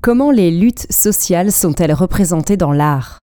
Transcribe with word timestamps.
Comment 0.00 0.30
les 0.30 0.52
luttes 0.52 0.86
sociales 0.92 1.50
sont-elles 1.50 1.92
représentées 1.92 2.56
dans 2.56 2.70
l'art? 2.70 3.18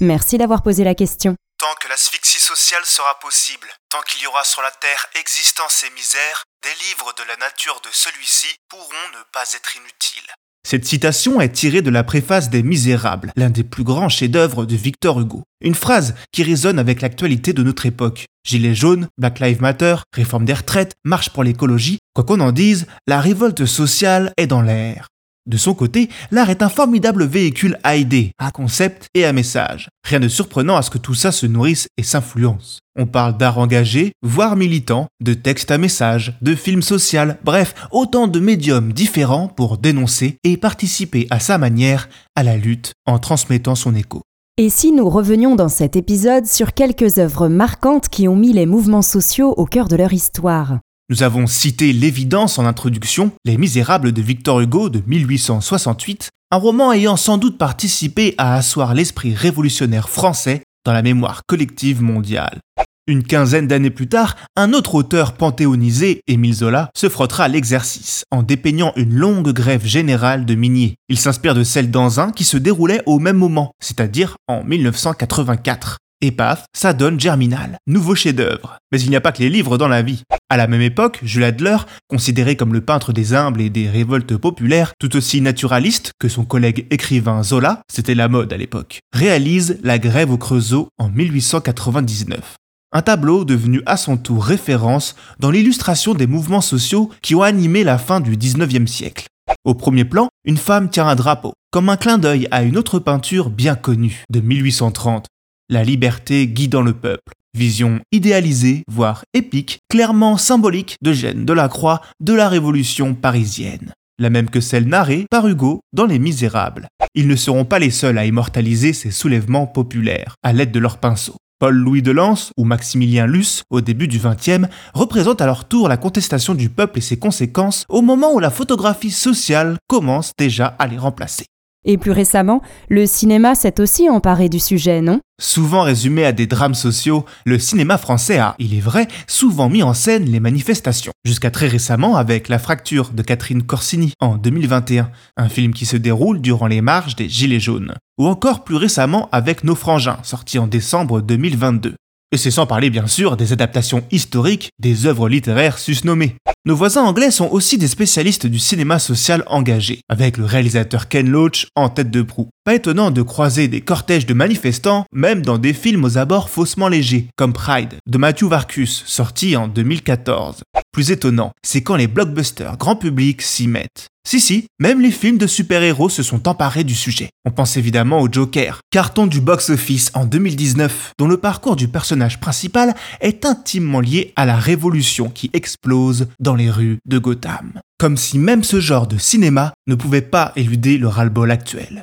Merci 0.00 0.38
d'avoir 0.38 0.62
posé 0.62 0.84
la 0.84 0.94
question. 0.94 1.34
Tant 1.58 1.74
que 1.82 1.88
l'asphyxie 1.88 2.38
sociale 2.38 2.84
sera 2.84 3.18
possible, 3.20 3.66
tant 3.90 4.00
qu'il 4.06 4.22
y 4.22 4.26
aura 4.28 4.44
sur 4.44 4.62
la 4.62 4.70
Terre 4.70 5.06
existence 5.18 5.84
et 5.84 5.92
misère, 5.96 6.44
des 6.62 6.86
livres 6.86 7.12
de 7.18 7.24
la 7.26 7.36
nature 7.38 7.80
de 7.84 7.88
celui-ci 7.90 8.54
pourront 8.68 9.08
ne 9.14 9.22
pas 9.32 9.42
être 9.52 9.76
inutiles. 9.76 10.30
Cette 10.64 10.84
citation 10.84 11.40
est 11.40 11.50
tirée 11.50 11.82
de 11.82 11.90
la 11.90 12.04
préface 12.04 12.50
des 12.50 12.62
Misérables, 12.62 13.32
l'un 13.34 13.50
des 13.50 13.64
plus 13.64 13.84
grands 13.84 14.08
chefs-d'œuvre 14.08 14.66
de 14.66 14.76
Victor 14.76 15.20
Hugo. 15.20 15.42
Une 15.60 15.74
phrase 15.74 16.14
qui 16.30 16.44
résonne 16.44 16.78
avec 16.78 17.02
l'actualité 17.02 17.52
de 17.52 17.64
notre 17.64 17.84
époque. 17.84 18.26
Gilets 18.46 18.76
jaunes, 18.76 19.08
Black 19.18 19.40
Lives 19.40 19.60
Matter, 19.60 19.96
réforme 20.14 20.44
des 20.44 20.54
retraites, 20.54 20.94
marche 21.04 21.30
pour 21.30 21.42
l'écologie, 21.42 21.98
quoi 22.14 22.22
qu'on 22.22 22.40
en 22.40 22.52
dise, 22.52 22.86
la 23.08 23.20
révolte 23.20 23.66
sociale 23.66 24.32
est 24.36 24.46
dans 24.46 24.62
l'air. 24.62 25.08
De 25.46 25.58
son 25.58 25.74
côté, 25.74 26.08
l'art 26.30 26.48
est 26.48 26.62
un 26.62 26.70
formidable 26.70 27.24
véhicule 27.26 27.78
à 27.82 27.96
idées, 27.96 28.32
à 28.38 28.50
concepts 28.50 29.08
et 29.12 29.26
à 29.26 29.32
messages. 29.34 29.90
Rien 30.02 30.18
de 30.18 30.28
surprenant 30.28 30.76
à 30.76 30.82
ce 30.82 30.88
que 30.88 30.96
tout 30.96 31.12
ça 31.12 31.32
se 31.32 31.44
nourrisse 31.44 31.86
et 31.98 32.02
s'influence. 32.02 32.80
On 32.98 33.06
parle 33.06 33.36
d'art 33.36 33.58
engagé, 33.58 34.12
voire 34.22 34.56
militant, 34.56 35.08
de 35.20 35.34
textes 35.34 35.70
à 35.70 35.76
messages, 35.76 36.38
de 36.40 36.54
films 36.54 36.80
social, 36.80 37.38
bref, 37.44 37.74
autant 37.90 38.26
de 38.26 38.40
médiums 38.40 38.92
différents 38.92 39.48
pour 39.48 39.76
dénoncer 39.76 40.38
et 40.44 40.56
participer 40.56 41.26
à 41.28 41.40
sa 41.40 41.58
manière 41.58 42.08
à 42.34 42.42
la 42.42 42.56
lutte 42.56 42.92
en 43.04 43.18
transmettant 43.18 43.74
son 43.74 43.94
écho. 43.94 44.22
Et 44.56 44.70
si 44.70 44.92
nous 44.92 45.10
revenions 45.10 45.56
dans 45.56 45.68
cet 45.68 45.96
épisode 45.96 46.46
sur 46.46 46.74
quelques 46.74 47.18
œuvres 47.18 47.48
marquantes 47.48 48.08
qui 48.08 48.28
ont 48.28 48.36
mis 48.36 48.52
les 48.52 48.66
mouvements 48.66 49.02
sociaux 49.02 49.52
au 49.56 49.66
cœur 49.66 49.88
de 49.88 49.96
leur 49.96 50.12
histoire? 50.12 50.78
Nous 51.10 51.22
avons 51.22 51.46
cité 51.46 51.92
l'évidence 51.92 52.58
en 52.58 52.64
introduction, 52.64 53.32
Les 53.44 53.58
Misérables 53.58 54.12
de 54.12 54.22
Victor 54.22 54.60
Hugo 54.60 54.88
de 54.88 55.02
1868, 55.06 56.30
un 56.50 56.56
roman 56.56 56.92
ayant 56.92 57.16
sans 57.16 57.36
doute 57.36 57.58
participé 57.58 58.34
à 58.38 58.54
asseoir 58.54 58.94
l'esprit 58.94 59.34
révolutionnaire 59.34 60.08
français 60.08 60.62
dans 60.86 60.92
la 60.92 61.02
mémoire 61.02 61.42
collective 61.46 62.02
mondiale. 62.02 62.60
Une 63.06 63.22
quinzaine 63.22 63.66
d'années 63.66 63.90
plus 63.90 64.08
tard, 64.08 64.34
un 64.56 64.72
autre 64.72 64.94
auteur 64.94 65.34
panthéonisé, 65.34 66.22
Émile 66.26 66.54
Zola, 66.54 66.88
se 66.96 67.10
frottera 67.10 67.44
à 67.44 67.48
l'exercice 67.48 68.24
en 68.30 68.42
dépeignant 68.42 68.94
une 68.96 69.12
longue 69.12 69.52
grève 69.52 69.84
générale 69.84 70.46
de 70.46 70.54
miniers. 70.54 70.94
Il 71.10 71.18
s'inspire 71.18 71.54
de 71.54 71.64
celle 71.64 71.90
d'Anzin 71.90 72.32
qui 72.32 72.44
se 72.44 72.56
déroulait 72.56 73.02
au 73.04 73.18
même 73.18 73.36
moment, 73.36 73.72
c'est-à-dire 73.78 74.36
en 74.48 74.64
1984. 74.64 75.98
Paf, 76.30 76.64
ça 76.74 76.92
donne 76.92 77.20
Germinal, 77.20 77.78
nouveau 77.86 78.14
chef-d'œuvre. 78.14 78.78
Mais 78.92 79.00
il 79.00 79.10
n'y 79.10 79.16
a 79.16 79.20
pas 79.20 79.32
que 79.32 79.42
les 79.42 79.50
livres 79.50 79.78
dans 79.78 79.88
la 79.88 80.02
vie. 80.02 80.22
À 80.48 80.56
la 80.56 80.66
même 80.66 80.82
époque, 80.82 81.20
Jules 81.22 81.44
Adler, 81.44 81.78
considéré 82.08 82.56
comme 82.56 82.72
le 82.72 82.80
peintre 82.80 83.12
des 83.12 83.34
humbles 83.34 83.60
et 83.60 83.70
des 83.70 83.88
révoltes 83.88 84.36
populaires, 84.36 84.92
tout 84.98 85.16
aussi 85.16 85.40
naturaliste 85.40 86.12
que 86.18 86.28
son 86.28 86.44
collègue 86.44 86.86
écrivain 86.90 87.42
Zola, 87.42 87.82
c'était 87.90 88.14
la 88.14 88.28
mode 88.28 88.52
à 88.52 88.56
l'époque, 88.56 89.00
réalise 89.12 89.78
La 89.82 89.98
Grève 89.98 90.30
au 90.30 90.38
Creusot 90.38 90.88
en 90.98 91.08
1899. 91.08 92.56
Un 92.92 93.02
tableau 93.02 93.44
devenu 93.44 93.82
à 93.86 93.96
son 93.96 94.16
tour 94.16 94.44
référence 94.44 95.16
dans 95.40 95.50
l'illustration 95.50 96.14
des 96.14 96.28
mouvements 96.28 96.60
sociaux 96.60 97.10
qui 97.22 97.34
ont 97.34 97.42
animé 97.42 97.82
la 97.82 97.98
fin 97.98 98.20
du 98.20 98.36
19e 98.36 98.86
siècle. 98.86 99.26
Au 99.64 99.74
premier 99.74 100.04
plan, 100.04 100.28
une 100.44 100.56
femme 100.56 100.88
tient 100.88 101.08
un 101.08 101.16
drapeau, 101.16 101.54
comme 101.70 101.88
un 101.88 101.96
clin 101.96 102.18
d'œil 102.18 102.46
à 102.50 102.62
une 102.62 102.76
autre 102.76 102.98
peinture 102.98 103.50
bien 103.50 103.74
connue 103.74 104.22
de 104.30 104.40
1830, 104.40 105.26
la 105.68 105.82
liberté 105.82 106.46
guidant 106.46 106.82
le 106.82 106.92
peuple. 106.92 107.32
Vision 107.56 108.00
idéalisée, 108.12 108.82
voire 108.90 109.24
épique, 109.32 109.78
clairement 109.88 110.36
symbolique 110.36 110.96
de 111.02 111.12
Gênes 111.12 111.44
de 111.44 111.52
la 111.52 111.68
Croix 111.68 112.00
de 112.20 112.32
la 112.32 112.48
Révolution 112.48 113.14
parisienne. 113.14 113.92
La 114.18 114.30
même 114.30 114.50
que 114.50 114.60
celle 114.60 114.86
narrée 114.86 115.26
par 115.30 115.48
Hugo 115.48 115.80
dans 115.92 116.06
Les 116.06 116.18
Misérables. 116.18 116.88
Ils 117.14 117.28
ne 117.28 117.36
seront 117.36 117.64
pas 117.64 117.78
les 117.78 117.90
seuls 117.90 118.18
à 118.18 118.26
immortaliser 118.26 118.92
ces 118.92 119.10
soulèvements 119.10 119.66
populaires, 119.66 120.34
à 120.42 120.52
l'aide 120.52 120.72
de 120.72 120.78
leurs 120.78 120.98
pinceaux. 120.98 121.36
Paul-Louis 121.60 122.02
de 122.02 122.10
Lens 122.10 122.50
ou 122.56 122.64
Maximilien 122.64 123.26
Luce, 123.26 123.62
au 123.70 123.80
début 123.80 124.08
du 124.08 124.18
XXe, 124.18 124.66
représentent 124.92 125.40
à 125.40 125.46
leur 125.46 125.66
tour 125.66 125.88
la 125.88 125.96
contestation 125.96 126.54
du 126.54 126.68
peuple 126.68 126.98
et 126.98 127.02
ses 127.02 127.18
conséquences 127.18 127.84
au 127.88 128.02
moment 128.02 128.34
où 128.34 128.38
la 128.38 128.50
photographie 128.50 129.10
sociale 129.10 129.78
commence 129.88 130.32
déjà 130.36 130.66
à 130.66 130.86
les 130.86 130.98
remplacer. 130.98 131.46
Et 131.84 131.98
plus 131.98 132.12
récemment, 132.12 132.62
le 132.88 133.06
cinéma 133.06 133.54
s'est 133.54 133.80
aussi 133.80 134.08
emparé 134.08 134.48
du 134.48 134.58
sujet, 134.58 135.00
non? 135.00 135.20
Souvent 135.40 135.82
résumé 135.82 136.24
à 136.24 136.32
des 136.32 136.46
drames 136.46 136.74
sociaux, 136.74 137.24
le 137.44 137.58
cinéma 137.58 137.98
français 137.98 138.38
a, 138.38 138.54
il 138.58 138.74
est 138.74 138.80
vrai, 138.80 139.08
souvent 139.26 139.68
mis 139.68 139.82
en 139.82 139.92
scène 139.92 140.24
les 140.24 140.40
manifestations. 140.40 141.12
Jusqu'à 141.24 141.50
très 141.50 141.66
récemment 141.66 142.16
avec 142.16 142.48
La 142.48 142.58
fracture 142.58 143.10
de 143.10 143.22
Catherine 143.22 143.64
Corsini 143.64 144.12
en 144.20 144.36
2021, 144.36 145.10
un 145.36 145.48
film 145.48 145.74
qui 145.74 145.86
se 145.86 145.96
déroule 145.96 146.40
durant 146.40 146.68
les 146.68 146.80
marches 146.80 147.16
des 147.16 147.28
Gilets 147.28 147.60
jaunes. 147.60 147.94
Ou 148.18 148.28
encore 148.28 148.62
plus 148.62 148.76
récemment 148.76 149.28
avec 149.32 149.64
Nos 149.64 149.74
frangins, 149.74 150.18
sorti 150.22 150.58
en 150.58 150.68
décembre 150.68 151.20
2022. 151.20 151.96
Et 152.34 152.36
c'est 152.36 152.50
sans 152.50 152.66
parler 152.66 152.90
bien 152.90 153.06
sûr 153.06 153.36
des 153.36 153.52
adaptations 153.52 154.02
historiques 154.10 154.70
des 154.80 155.06
œuvres 155.06 155.28
littéraires 155.28 155.78
susnommées. 155.78 156.34
Nos 156.64 156.74
voisins 156.74 157.04
anglais 157.04 157.30
sont 157.30 157.48
aussi 157.48 157.78
des 157.78 157.86
spécialistes 157.86 158.48
du 158.48 158.58
cinéma 158.58 158.98
social 158.98 159.44
engagé, 159.46 160.00
avec 160.08 160.36
le 160.36 160.44
réalisateur 160.44 161.06
Ken 161.06 161.30
Loach 161.30 161.68
en 161.76 161.90
tête 161.90 162.10
de 162.10 162.22
proue. 162.22 162.48
Pas 162.64 162.74
étonnant 162.74 163.12
de 163.12 163.22
croiser 163.22 163.68
des 163.68 163.82
cortèges 163.82 164.26
de 164.26 164.34
manifestants, 164.34 165.04
même 165.12 165.42
dans 165.42 165.58
des 165.58 165.72
films 165.72 166.02
aux 166.02 166.18
abords 166.18 166.50
faussement 166.50 166.88
légers, 166.88 167.28
comme 167.36 167.52
Pride, 167.52 167.94
de 168.04 168.18
Matthew 168.18 168.46
Varkus, 168.46 169.04
sorti 169.06 169.56
en 169.56 169.68
2014. 169.68 170.64
Plus 170.90 171.12
étonnant, 171.12 171.52
c'est 171.64 171.84
quand 171.84 171.94
les 171.94 172.08
blockbusters 172.08 172.78
grand 172.78 172.96
public 172.96 173.42
s'y 173.42 173.68
mettent. 173.68 174.08
Si 174.26 174.40
si, 174.40 174.66
même 174.78 175.00
les 175.00 175.10
films 175.10 175.36
de 175.36 175.46
super-héros 175.46 176.08
se 176.08 176.22
sont 176.22 176.48
emparés 176.48 176.82
du 176.82 176.94
sujet. 176.94 177.28
On 177.44 177.50
pense 177.50 177.76
évidemment 177.76 178.20
au 178.20 178.32
Joker, 178.32 178.80
carton 178.90 179.26
du 179.26 179.40
box-office 179.40 180.10
en 180.14 180.24
2019, 180.24 181.12
dont 181.18 181.28
le 181.28 181.36
parcours 181.36 181.76
du 181.76 181.88
personnage 181.88 182.40
principal 182.40 182.94
est 183.20 183.44
intimement 183.44 184.00
lié 184.00 184.32
à 184.34 184.46
la 184.46 184.56
révolution 184.56 185.28
qui 185.28 185.50
explose 185.52 186.28
dans 186.40 186.54
les 186.54 186.70
rues 186.70 186.98
de 187.04 187.18
Gotham. 187.18 187.80
Comme 187.98 188.16
si 188.16 188.38
même 188.38 188.64
ce 188.64 188.80
genre 188.80 189.06
de 189.06 189.18
cinéma 189.18 189.74
ne 189.86 189.94
pouvait 189.94 190.22
pas 190.22 190.52
éluder 190.56 190.96
le 190.96 191.08
ras-le-bol 191.08 191.50
actuel. 191.50 192.02